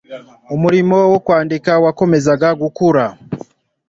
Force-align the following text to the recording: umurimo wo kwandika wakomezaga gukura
umurimo 0.55 0.97
wo 1.11 1.19
kwandika 1.25 1.71
wakomezaga 1.83 2.49
gukura 2.61 3.03